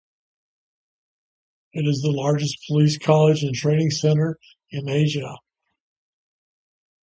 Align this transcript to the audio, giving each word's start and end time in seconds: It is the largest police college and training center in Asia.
It 1.73 1.87
is 1.87 2.01
the 2.01 2.09
largest 2.09 2.57
police 2.67 2.97
college 2.97 3.43
and 3.43 3.53
training 3.53 3.91
center 3.91 4.39
in 4.71 4.89
Asia. 4.89 5.35